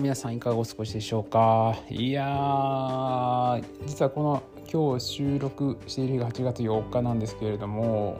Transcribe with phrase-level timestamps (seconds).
[0.00, 1.76] 皆さんいかがお過ごしでしょうか？
[1.90, 4.42] いやー実はこの
[4.72, 8.18] 今日収録している日が8月4日なんですけれども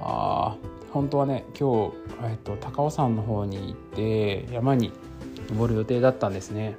[0.00, 0.56] あ
[0.90, 4.92] 本当はね今日、えっと、高尾山の方に行って山に
[5.50, 6.76] 登る予定だったんですね。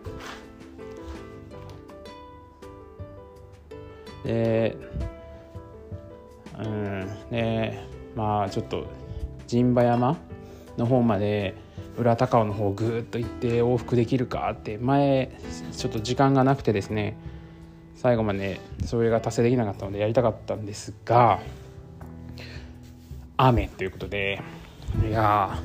[4.26, 4.76] で
[6.60, 8.86] うんねまあちょっと
[9.46, 10.18] 陣馬山
[10.78, 11.56] の方まで
[11.98, 15.32] 裏高尾の方ぐーっと行って往復できるかって前
[15.76, 17.18] ちょっと時間がなくてですね
[17.96, 21.40] 最後までそれが達成できなかったのでやりたかったんですが
[23.38, 24.42] 雨ということで
[25.08, 25.60] いや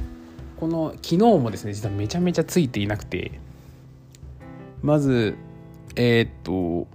[0.59, 3.41] この昨日もですね実はめちゃめちゃついていなくて
[4.83, 5.37] まず
[5.97, 6.87] え、っと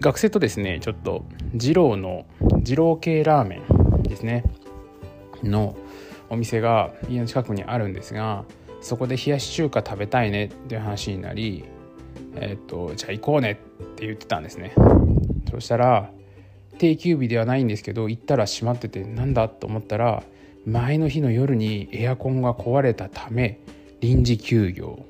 [0.00, 3.60] 学生とですねちょっと二郎の二郎系ラーメ
[4.00, 4.44] ンですね
[5.42, 5.76] の
[6.30, 8.44] お店が家の近くにあるんですが
[8.80, 11.64] そこで冷やし中華食べたいねっていう話になり、
[12.36, 13.54] えっ、とじゃあ行こうねっ
[13.96, 14.74] て言ってたんですね。
[15.50, 16.10] そしたら
[16.78, 20.22] 定休日ではないんですけど行ったら閉まっててなんだと思ったら
[20.64, 23.58] 前の日の夜にエアコンが壊れたため
[24.00, 25.04] 臨時休業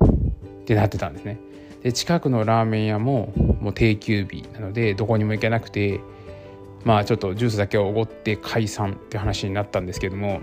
[0.61, 1.39] ってなってたんですね。
[1.83, 6.01] で近くのラーメン屋ももう定休日なのでどこにも行けなくて
[6.83, 10.41] まあちょっとジュースだけをおごって解散って話になったんですけども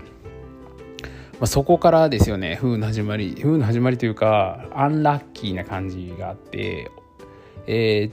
[1.39, 2.57] まあ、そこからですよね。
[2.59, 3.35] 風の始まり。
[3.35, 6.89] 風の始まりというかアンラッキーな感じがあって、
[7.67, 8.09] え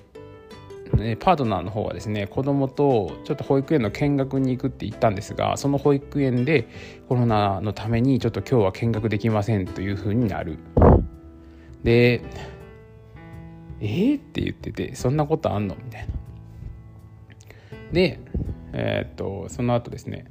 [0.92, 6.68] ー、パートナーの方はですね子供とちょっと保育園の見学に行くって言ったんですがその保育園で
[7.08, 10.58] コロナのためにちょっと今日は見学できませんというふうになる。
[11.82, 12.20] で
[13.80, 15.76] えー、って言っててそんなことあんの？
[15.82, 16.14] みたいな。
[17.90, 18.20] で
[18.74, 20.26] えー、っとその後ですね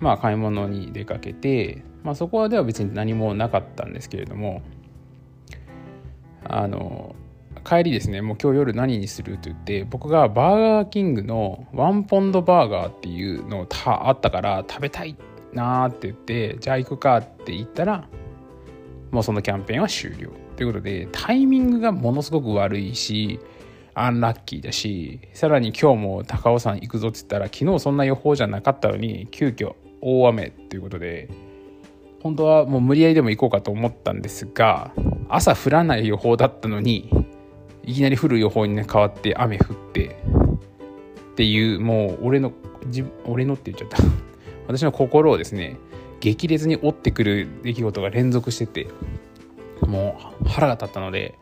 [0.00, 4.62] まあ買い物に出かけてまあ、そこはでは別に何もなかったんですけれども
[6.44, 7.14] あの
[7.64, 15.16] 帰りですねもう今日夜何にすると言って僕がバーガーキングのワンポンドバーガーっていうのたあったから食べたい
[15.52, 18.08] なーって言ってじゃあ行くかって言ったら
[19.10, 23.38] もうそのキャンペーンは終了ということでタイミングがものすごく悪いし
[23.94, 31.28] アンラッキーだしさらに今日も高尾山行くぞって言ったら昨日そんな予報じゃなかったのに急遽大雨っていうことで
[32.22, 34.92] 本当はもう無理やりでも行こうかと思ったんですが
[35.28, 37.10] 朝降らない予報だったのに
[37.82, 40.22] いきなり降る予報に、ね、変わって雨降って
[41.32, 42.52] っていうもう俺の
[43.24, 43.98] 俺のって言っちゃった。
[44.68, 45.76] 私の心をですね
[46.20, 48.86] 激烈に折ってくる出来事が連続してて
[49.80, 51.34] もう腹が立ったので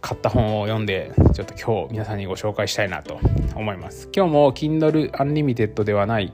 [0.00, 3.20] 買った本を読んでちょっと今日皆さんにご紹介したいなと
[3.54, 4.08] 思います。
[4.14, 6.32] 今日も Kindle Unlimited ではない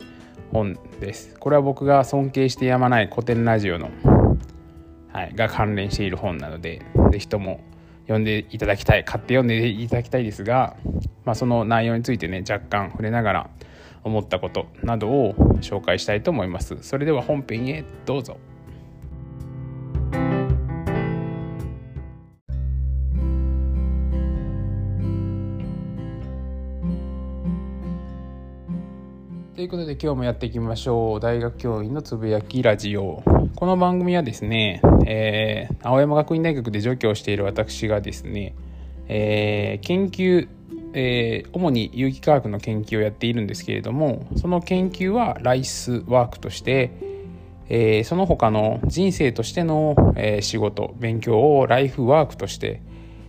[0.53, 1.37] 本です。
[1.39, 3.91] これは僕が尊敬してやまない古典ラジオの、
[5.13, 7.61] はい、が関連している本なので、是非とも
[8.03, 10.77] 読んでいただきたい、買って読んでいただきたいですが、
[11.25, 13.51] まあ、その内容についてね、若干触れながら
[14.03, 16.77] 思ったことなどを紹介したいと思います。
[16.83, 18.39] それでは本編へどうぞ。
[29.71, 31.21] いうことで今日もやっていきましょう。
[31.21, 33.23] 大学教員のつぶやきラジオ。
[33.55, 38.57] この番組はですね、えー、青山学院大学で助教している私がですね、
[39.07, 40.49] えー、研究、
[40.93, 46.91] えー、主に有機化学の研究をやっているんですけれども、その研究はライスワークとして、
[47.69, 52.83] えー、その他の人生としての、えー、仕事、勉強をライフワークとして、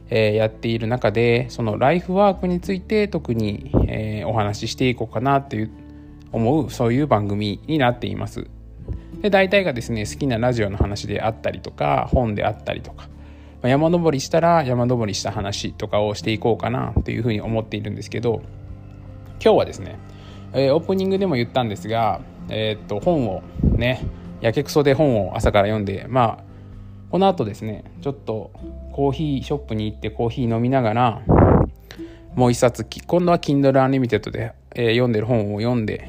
[0.09, 5.71] え、やっている中でそのライフワークについて特に、え、お話ししていこうかなという
[6.31, 8.47] 思うそういう番組になっています。
[9.21, 13.07] で大体がですね好きなラジオの話であったりとか本であったりとか
[13.63, 18.41] 山登りしたら山登りした話とかをしていこうかなというふうに思っているんですけど
[19.43, 19.99] 今日はですね、
[20.53, 24.03] えー、オープニングでも言ったんですが、えー、っと本をね
[24.41, 26.43] やけくそで本を朝から読んでまあ
[27.11, 28.51] この後ですねちょっと
[28.93, 31.21] コーヒーショップに行ってコーヒー飲みながら
[32.33, 36.07] もう一冊今度は Kindle Unlimited で、えー、読んでる本を読んで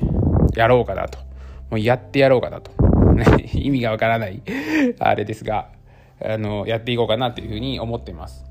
[0.55, 1.19] やろうかなと。
[1.71, 2.71] もうやってやろうかなと。
[3.53, 4.43] 意味がわからない
[4.99, 5.69] あれですが、
[6.25, 8.45] あの、やっていこうかなというふうに思っています。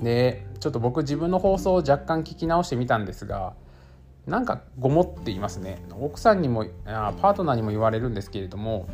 [0.00, 3.54] で、ちょっと僕自分の放送を若干聞き直してみたんですが、
[4.26, 5.82] なんかごもっていますね。
[6.00, 8.86] 奥さんにも、あパートナーにも言われるんですけれども、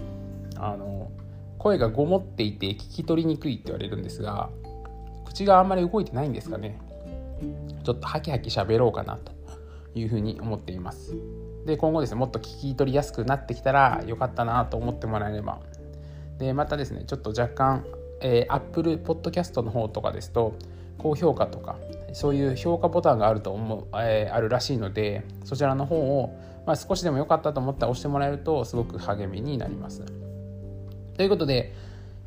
[0.56, 1.10] あの、
[1.58, 4.50] 声がごもっていて聞き取りにくいって言われるんですが、
[5.26, 6.78] 口があんまり動いてないんですかね。
[7.84, 9.32] ちょっとハキハキ喋ろうかなと
[9.94, 11.14] いうふうに思っています。
[11.66, 15.60] で今後ですねもっと聞き取りやすくなってきたらよかったなと思ってもらえれば
[16.38, 17.84] でまたですねちょっと若干
[18.20, 20.54] えー、Apple Podcast の方とかですと
[20.98, 21.78] 高評価とか
[22.12, 30.04] そういう評価ボタンがあると思う、えー、あるらしいのでそちらの方を、まあ、少しでも良かったと思ったら押してもらえるとすごく励みになります。
[31.16, 31.74] ということで、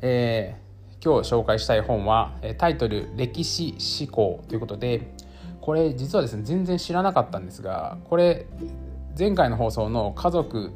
[0.00, 5.14] えー、今日紹介したい本はタイトル「歴史思考」ということで
[5.60, 8.46] これ実はですね全然知らなかったんですがこれ
[9.16, 10.72] 前回の放送の「家族」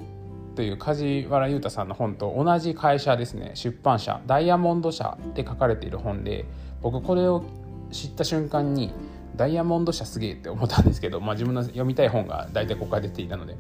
[0.55, 3.53] という梶原裕太さんの本と同じ会社ですね。
[3.55, 4.21] 出版社。
[4.27, 6.45] ダイヤモンド社で書かれている本で
[6.81, 7.43] 僕これを
[7.91, 8.93] 知った瞬間に
[9.35, 13.57] ダイヤモンド社すげえって思ったんですけど、まあ、自分の読みたい本が大体ここから出ていたので。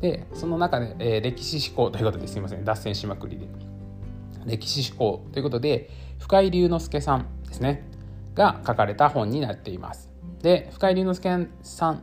[0.00, 2.64] でその中で、えー、歴史思考ということですいません。
[2.64, 3.46] 脱線しまくりで。
[4.46, 7.86] 歴史思考ということで深井龍之介さんですね。
[8.34, 10.10] が書かれた本になっています。
[10.42, 12.02] で深井龍之介さん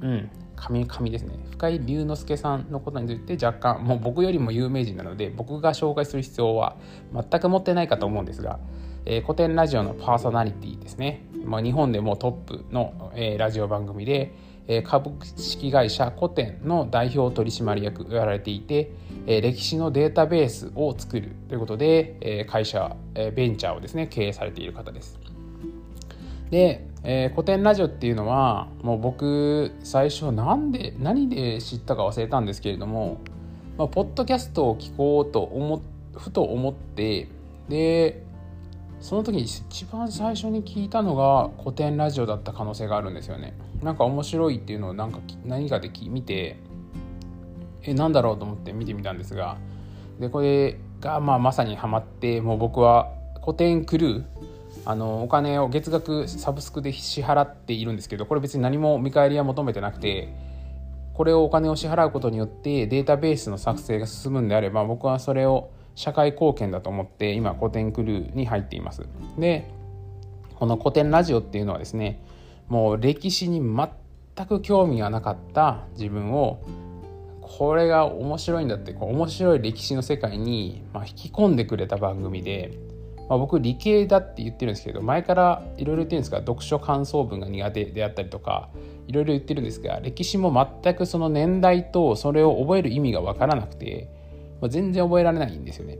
[0.00, 0.30] うん。
[0.58, 1.38] 神神ですね。
[1.52, 6.76] 深井龍之介さんのことについて若干もう僕よりも有名人なので僕が紹介する必要は
[7.12, 8.58] 全く持ってないかと思うんですが、
[9.06, 14.34] えー、古典ラジオのパーソナリティですね、まあ、日本でもトップの、えー、ラジオ番組で、
[14.66, 18.90] えー、株式会社古典の代表取締役をやられていて、
[19.26, 25.18] え歴史のデータベースを作るということで、え会社、えベンチャーをですね経営されている方です。
[26.50, 33.18] でえー、古典ラジオっていうのはもう僕最初なんで何で知ったか忘れたんですけれども、
[33.76, 35.82] まあ、ポッドキャストを聞こうと思
[36.16, 37.28] ふと思って
[37.68, 38.24] で
[39.00, 43.54] その時に一番最初に聞いたのが古典ラジオだった可能性があるんですよね。
[43.80, 46.58] なんか面白いっていうのをなんか何かで見て
[47.82, 49.56] えなんだろうと思って見てみたんですが
[50.18, 54.24] でこれがまあまさにハマってもう僕は古典クルー
[54.88, 60.32] あのお金を月額サブスクで支払っているんですけどこれ別に何も見返りは求めてなくて
[61.12, 69.06] これをお金を支払うことによってデータベースの作成が進むんであれば僕はそれを社会貢献だと思って今古典クルーに入っています。
[69.38, 69.70] で
[70.54, 72.22] この古典ラジオっていうのはですね
[72.68, 76.62] もう歴史に全く興味がなかった自分を
[77.42, 82.87] これが面白いんだってこう面白い歴史の世界に、ま引き込んでくれた番組で
[83.28, 88.70] まあ、僕理系だって言ってるんですけど前からいろいろ言ってるんですが読書感想文が苦手であったりとか
[89.06, 94.08] いろいろ言ってるんですが歴史も全くその年代とそれを覚える意味が分からなくて、
[94.60, 95.98] まあ、全然覚えられないんですよね。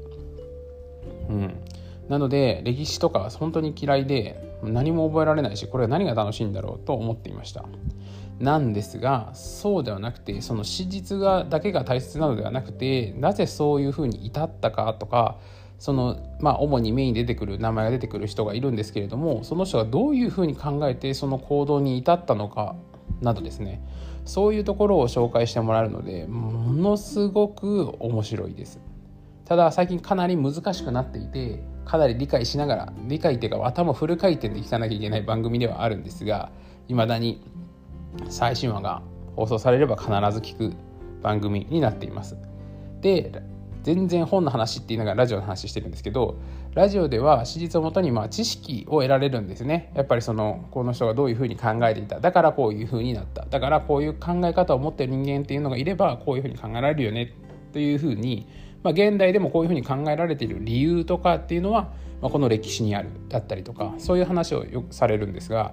[1.28, 1.54] うん、
[2.08, 7.66] なので歴史とかは本当に嫌いで何も覚えられないしこれは何が楽しいんだろうと思っていました。
[8.40, 15.38] なんですがそうではなくてその史実がだけが大切なのではなくてなぜそういうふうに至ったかとか
[15.78, 22.76] そのまあ主にメインに出てくる名前が出てくる人がいるんですけれどもその人がどういうふうに考えてその行動に至ったのか
[23.20, 23.82] などですね。
[24.24, 28.80] そういうところを紹介してもらえるのでものすごく面白いです。
[29.46, 36.50] ただ最近かなり難しくなっていてかなり理解しながら理解っていうか頭フル回転で聞かなきゃいけない番組ではあるんですが
[36.86, 37.42] いまだに
[38.28, 39.00] 最新話が
[39.36, 40.74] 放送されれば必ず聞く
[41.22, 42.36] 番組になっています。
[43.00, 43.32] で
[43.82, 46.36] 全然本の話って言いながらラジオの話してるんですけど
[46.74, 49.90] ラジオでは史実をもとにまあ知識を得られるんですね。
[49.94, 52.20] やっぱりそのこの人がどういうふうに考えていた。
[52.20, 53.46] だからこういうふうになった。
[53.46, 57.32] だからこういう考え方を持ってる人間っていうのがいればこういうふうに考えられるよね。
[57.72, 58.46] というふうに、
[58.82, 63.08] まあ、現代でもこういうふうに考えられている理由とかっていうのは、まあ、この歴史にある。
[63.28, 65.72] だったりとかそういう話をよくされるんですが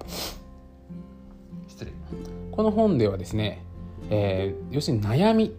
[1.68, 1.92] 失礼。
[2.50, 3.64] この本ではですね、
[4.10, 5.54] えー、要するに悩み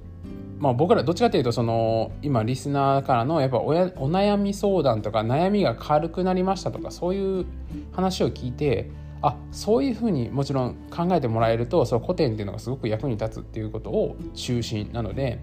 [0.59, 7.45] まあ、僕らどっちかというとその今リスナーからのやっぱおやお悩み相談とか悩みが軽くなりましたとかそういう
[7.91, 8.89] 話を聞いて
[9.21, 15.39] あそういうふうにもちろん考えてもらえるとその古典っていうのがすごく役に立つっていうことを中心なので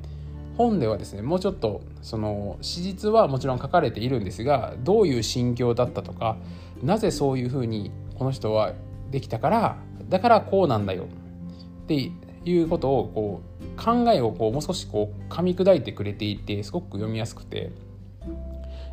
[0.56, 6.37] 本ではですねもうちょっとその史実はもちろん書かれているんですがどういう心境だったとか
[6.83, 8.73] なぜそういうふうにこの人は
[9.11, 9.76] できたから
[10.09, 11.04] だからこうなんだよ
[11.85, 12.12] って
[12.44, 17.71] いうことをこう考えをこうもう少しこう噛み砕いてくれていてすごく読みやすくて、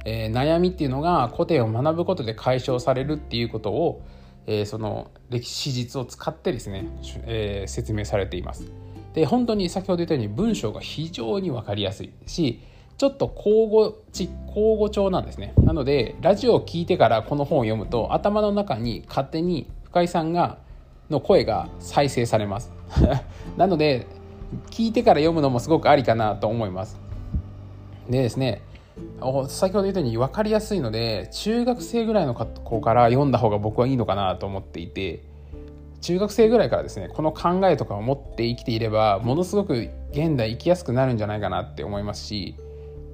[0.06, 4.02] えー、悩みっていうのが古典を学ぶことで解消されるっていうことを、
[4.48, 6.88] えー、その歴史実を使ってですね、
[7.26, 8.72] えー、説明されています。
[9.14, 12.62] で本当に先ほど言ったように文章が非常に分かりやすいし
[12.98, 13.98] ちょっと口語
[14.54, 15.54] 口語調なんですね。
[15.58, 20.60] なのでラジオを聞いてからこの本を読むと頭の中に勝手に深井さんが
[21.10, 22.72] の声が再生されます。
[23.58, 24.08] なので
[24.70, 27.00] 聞いてから読むのもすごくありかなと思います。
[28.10, 28.62] でですね
[29.48, 35.24] 先ほど言ったように分かりやすいので中学生ぐらいの子から読んだ方が僕はいいのかなと思っていて
[36.02, 42.56] 中学生ぐらいからですねこの考えとかを持って生きていればものすごく現代生きやすくなるんじゃないかなって思いますし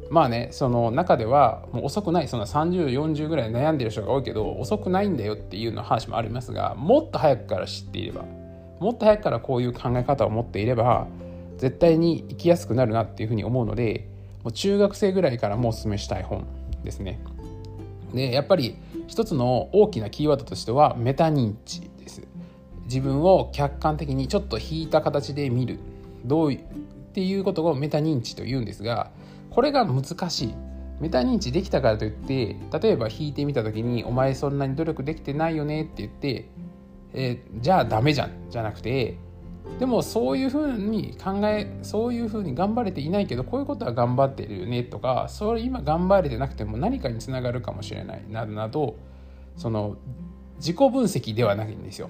[0.10, 8.24] まあねその中ではもう遅くないその3040ぐらい悩んでる人が多いけど遅くないんだよっていうの話もありますがもっと早くから知っていれば
[8.80, 11.08] もっと早くからこういう考え方を持っていれば
[11.58, 14.08] 絶対に生きやすくなるなっていうふうに思うので
[14.44, 16.46] もう中学生ぐらいからもおすすめしたい本
[16.84, 17.20] ですね。
[18.14, 22.22] でやっぱり一つの大きなキーワードとしてはメタ認知です。
[22.86, 25.80] 自分を客観的にちょっと引いた形で見る
[26.26, 26.60] どうっ
[27.14, 29.12] ていうことをメタ認知というんですが
[29.50, 30.54] これが難しい
[31.00, 36.50] メタ認知できたからといって例えば引いてみた時に「お前そんなに努力できてないよね」って言って、
[37.14, 39.18] えー、じゃあダメじゃんじゃなくて
[39.80, 48.96] でもそういうふうに考えそういうふうに頑張れていないけどこういうことは頑張ってるよねとかそれ今頑張れてなくても何かにつながるかもしれないなどなど
[49.56, 49.98] その
[50.58, 52.10] 自己分析ではないんですよ。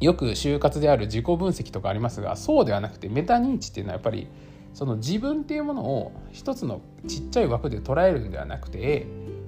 [0.00, 4.26] よく就活である自己分析とかありますがそうではなくてメタ認知っていうのはやっぱり
[4.74, 9.06] その自分っていうものを一つのちっちゃい枠で捉えるんではなくて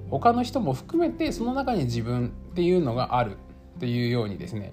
[0.09, 3.35] 他の人も含めてその中に自分っていうのがある
[3.77, 4.71] っていうようにですね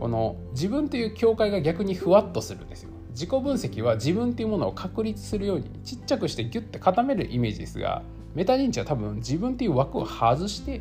[0.00, 8.02] この自分という境界が逆にふわっとするんですよ自己分析は自分っていうものを確立するようにちっちゃくしてギュッて固めるイメージですが
[8.34, 10.80] メタ認知は多分自分っていう枠を外して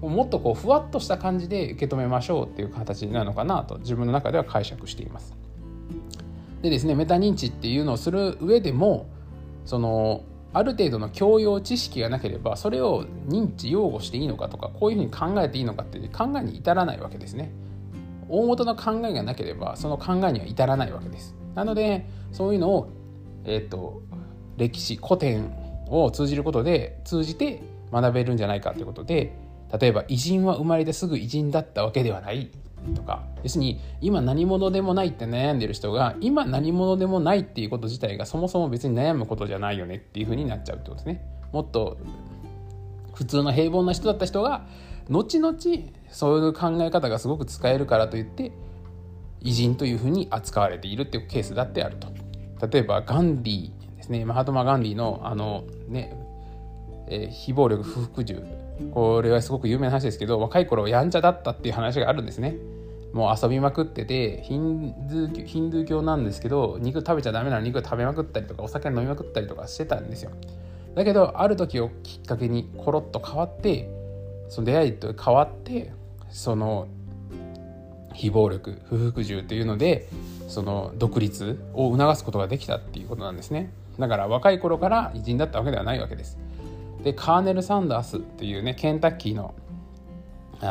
[0.00, 5.34] もっとこうふわっとした感じで受け止めましょうっていう形なのかなと自分の中では解釈しています。
[6.60, 9.06] でですねメタ認知っていうのをする上でも
[9.64, 17.52] そのある程度の教養知識がなければそれを認知擁護していいのかとかこういうふうに考えていいのかっていう考えに至らないわけですね。
[18.32, 21.36] 大元の考えがなければその考えには至らないわけです。
[21.54, 22.88] なのでそういうのを、
[23.44, 24.02] えーと、
[24.56, 25.52] 歴史古典
[25.88, 27.62] を通じることで通じて
[27.92, 29.36] 学べるんじゃないかということで
[29.78, 32.50] 例えば偉人は生まれてすぐ偉人だったわけではない
[32.94, 41.22] とか要するに今何者でもないって悩んでる人が今何者でもないっていうこと自体がそもそも別に悩むことじゃないよねっていうふうになっちゃうってことですね。
[41.52, 41.98] もっと
[43.14, 44.66] 普通の平凡な人だった人が
[45.12, 45.58] 後々
[46.10, 48.50] そういう考え方がすごく使えるからといって
[49.40, 52.08] 偉人というふうに扱われているっていうケースだってあると。
[52.66, 54.24] 例えばガンディですね。
[54.24, 56.16] マハトマ・ガンディのあのね、
[57.08, 58.42] えー、非暴力不服従。
[58.92, 62.56] これはすごく有名な話ですけど若い頃やんちゃだったっていう話があるんですね。
[63.12, 70.30] もう遊びまくっててヒンドゥヒンドゥー教なんですけど肉食べちゃダメなの肉食べまくったりとかお酒飲みまくったりとかしてたんですよ。
[70.94, 74.01] だけどある時をきっかけにコロッと変わって
[74.52, 75.92] その出会いと変わって
[76.28, 76.86] その
[78.12, 80.10] 非暴力不服従というので
[80.46, 83.72] その独立を促すことができたっていうことなんですね。
[83.98, 86.36] だから若い頃から偉人だったわけではないわけです。
[87.02, 89.54] でカーネル・サンダースっていうねケンタッキーの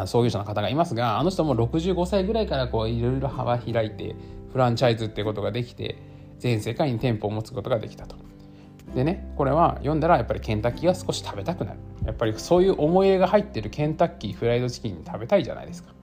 [0.05, 4.15] 創業者の方がいますがあの人も65歳ぐらいからこういろいろ幅開いて
[4.51, 5.97] フランチャイズっていうことができて
[6.37, 8.15] 全世界に店舗を持つことができたと。
[8.93, 11.79] でねこれは読んだらやっぱりケンタッキーが少し食べたくなる。
[12.11, 15.93] やっぱりそういう思い入れが入ってるケンタッキーフライドチキン食べたいじゃないですか。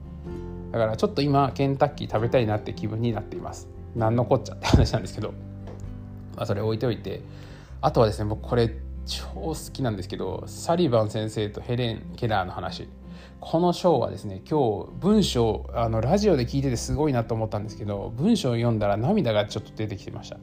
[0.71, 3.69] だからちょっと今ケンタッキー食べたいなって気分になっています。
[3.95, 5.33] 何のこっちゃって話なんですけど、
[6.35, 7.21] まあ、それ置いておいて。
[7.81, 8.75] あとはですね僕これ
[9.05, 12.89] 超好きなんですけどサリバン先生とヘレン・ケラーの話。
[13.39, 20.37] この章はですね今日文章あのラジオで聞いててすごいなと思ったんですけど文章を読んだら涙がちょっと出てきてました。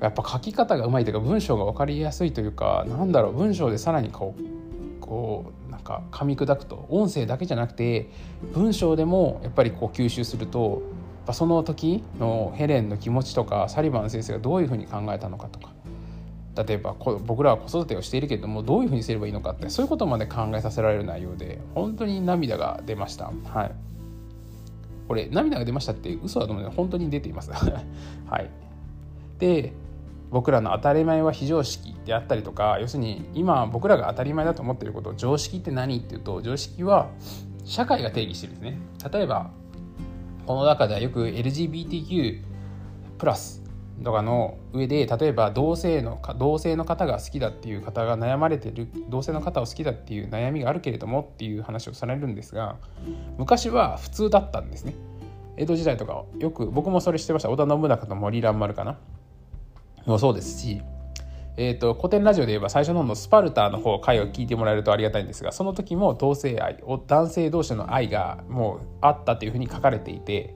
[0.00, 8.10] やっぱ書き方がうまいというか文章が分かりやすいというかなんだろう文章でさらにこうこうなんか噛み砕くと音声だけじゃなくて
[8.52, 15.72] 文章でもやっぱりこう吸収するとやっぱその時のヘレンの気持ちとかサリバン先生がどういうふうに考えたのかとか
[16.64, 16.94] 例えば
[17.26, 23.30] 僕らは子育てをしているけれどもどういうふうにすればいいのかってそういうことまで考えさせられる内容で本当に涙が出ました。
[23.44, 23.72] はい
[25.08, 27.52] これ涙が出ましたって嘘だと思うので本当に出ています。
[28.26, 28.50] はい、
[29.38, 29.72] で
[30.30, 37.08] 僕らの当たり前は非常識であったりとか要するに今僕らが当たり前だと思っていること常識って何っていうと常識は
[37.64, 38.78] 社会が定義してるんですね。
[39.12, 39.50] 例えば
[40.46, 42.42] この中ではよく LGBTQ+
[43.18, 43.62] プラス
[44.02, 52.76] とかの上で例えば同性の同性の方が好きだっていう方が悩まれてる同性の方を好きだっていう悩みがあるけれどもっていう話をされるんですが
[53.38, 54.94] 昔は普通だったんですね。
[55.56, 57.48] 江戸時代とかよく僕もそれしてました。
[57.48, 58.98] 織田信長と森蘭丸かな。
[60.06, 60.82] もそうですし、
[61.56, 70.54] えーと、古典ラジオで言えば最初ののスパルタの方回を聞いてもらえるとありがたいんですがその時も同性愛男性同士の愛がもうあったというふうに書かれていて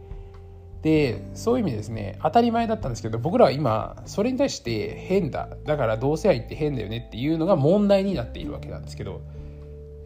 [0.83, 9.21] でそういう意味ですね当たり前だったんですけど僕らは今それに対して変だだから同性愛って変だよねっていうのが問題になっているわけなんですけど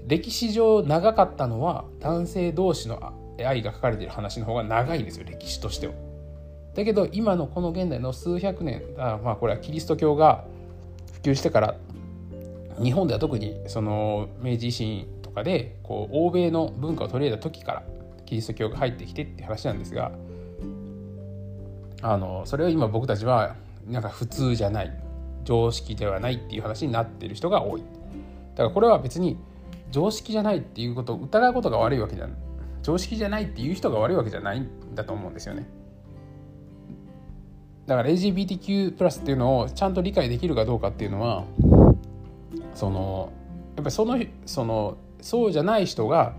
[0.07, 6.14] 歴史上長かったのは男性同士の愛が書かれている話の方が長いんですよ歴史としては。
[6.75, 10.45] だけど今のこの現代の数百年あまあこれはキリスト教が
[11.13, 11.77] 普及してから
[12.83, 17.83] 日本では特にその明治維新とかでこう欧米の文化を取り入れた時から
[18.27, 20.13] キリスト教が入ってきてって話なんですが
[22.03, 24.93] あのそれを今僕たちはなんか普通じゃない
[25.45, 27.83] 常識ではないっていう話になってる人が多い。
[28.55, 29.39] だからこれは別に
[29.91, 32.37] 常識じゃないっていうことを疑うことが悪いわけじゃない
[32.83, 35.67] 常識じゃないっていう人が悪いわけじゃないんだと思うんですよね。
[37.87, 41.45] だから LGBTQ+ っていうのをちゃんと理解できるかどうかっていうのは
[42.75, 43.33] その
[43.77, 46.35] やっぱりそのそのそうじゃない人が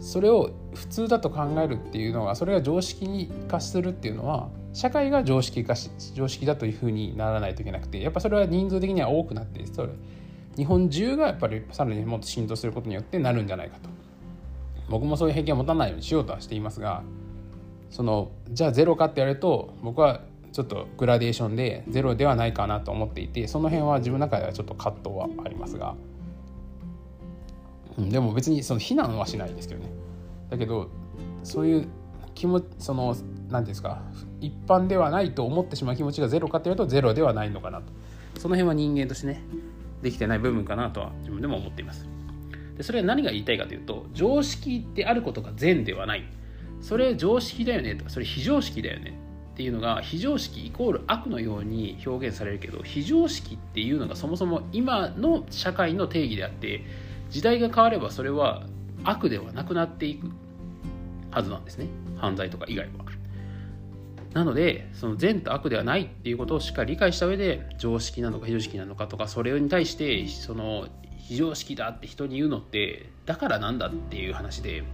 [0.00, 9.88] それを普通だと考えるっていうのはそれが常識に化するっていうのは社会が常識化し常識だというふうにならないといけなくてやっぱそれは人数的には多くなってそれ
[10.56, 13.88] 日本中がやっぱりさらにもっと浸透することによってなるんじゃないかと。
[14.88, 17.02] 僕もそういう偏見を持たないようにしようとはしていますが
[17.90, 20.20] そのじゃあゼロかって言われると僕は
[20.56, 25.94] ちょっとグラデーションでゼロではないかなと思っていてその辺は自分の中ではちょっと葛藤はありますが、
[27.98, 29.90] うん、でも別にその非難はしないですけどね。
[30.48, 30.88] だけど
[31.44, 31.88] そういう
[32.34, 34.00] 気持ちその何て言うんですか
[34.40, 37.92] 一般ではないと思ってしまう気持ちがゼロかっていうとゼロではないのかなと。
[38.38, 39.42] その辺は人間としてね
[40.00, 42.08] できてない部分かなとは自分でも思っています。
[42.78, 46.24] でそれは何が言いたいかというと常識であることが善ではない。
[46.80, 49.25] それ常識だよねとかそれ非常識だよね。
[49.56, 56.84] っていうのが非常識イコール悪のように表現されるけど非常識っていうのがそもそも今の社会の定義であって
[57.30, 58.64] 時代が変わればそれは
[59.02, 60.30] 悪ではなくなっていく
[61.30, 61.86] はずなんですね
[62.18, 63.06] 犯罪とか以外は。
[64.34, 74.84] なのでその善と悪ではないっていうことをしっかり理解した上で常識なのか非常識なのかとかそれに対してその非常識だって人に言うのってだからなんだっていう話で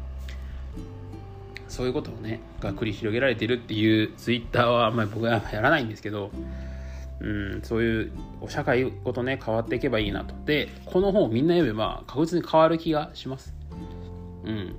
[1.72, 6.30] そういうことをねが繰り広げられてるっていうツイッターはあんまり僕はやらないんですけど、
[7.18, 8.12] うん、そういう
[8.46, 10.34] 社会ごとね変わっていけばいいなと。
[10.44, 13.54] でこの本をみんな読めば確実に変わる気がします。
[14.44, 14.76] うん。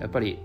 [0.00, 0.40] やっぱり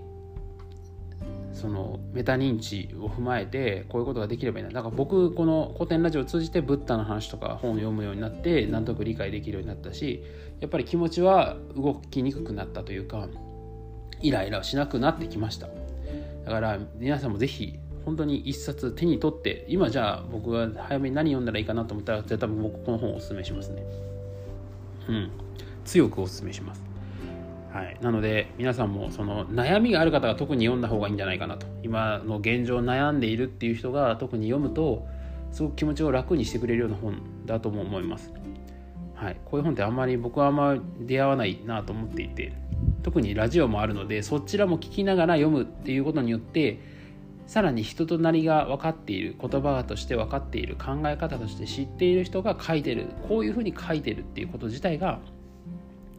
[1.52, 4.70] そのメタ認知を踏まえてこういうことができればいいな。
[4.70, 10.22] だから僕この古典ラジオを通じてブッダの話とか本を読むようになってなんとなく理解できるようになったし
[10.60, 13.26] やっぱり気持ちは動きにくくなったというか
[14.20, 15.68] イライラしなくなってきました。
[16.44, 23.82] だから皆さんもぜひ本当に一冊手に取って今じゃあ僕が早めに何読んだらいいかなと思ったら多分僕この本をおすすめしますね。
[25.08, 25.30] うん。
[25.84, 26.82] 強くおすすめします。
[27.72, 31.66] はい、なので皆さんもその悩みがある方が特に読んだ方がいいんじゃないかなと。
[31.82, 35.06] 今の現状悩んでいるっていう人が特に読むと
[35.52, 38.32] すごく気持ちを楽にしてくれるような本だとも思います、
[39.20, 42.54] はい、こういう本ってあんまり僕はあんまり出会わないなと思っていて
[43.02, 46.80] 特にラジオもあるのでそちらも聞きながら読むっていうことによって
[47.46, 55.20] さらに人となりが分かっている言葉として分かっている考え方として知っている人が書いてるこういうふうに書いてるっていうこと自体が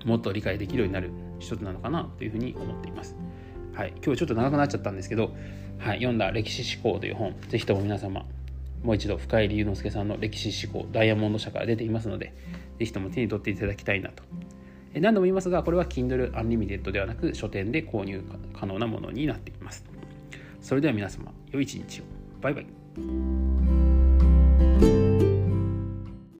[0.05, 3.15] もっと理解できるようになる一つなのかなというふうに思っています。
[3.73, 5.33] はい、今日ちょっと長くなっちゃったんですけど、
[5.79, 8.25] はい、読んだ歴史思考という本ぜひとも皆様
[8.83, 12.33] もう一度深入龍之介さんの歴史思考ダイヤモンド社から出ていますので
[12.81, 14.23] ぜひとも手に取っていただきたいなと
[14.95, 18.21] 何度も言いますが、これは Kindle Unlimited ではなく書店で購入
[18.53, 19.85] 可能なものになっています。
[20.61, 22.03] それでは皆様、良い一日を。
[22.41, 23.60] バイバイ。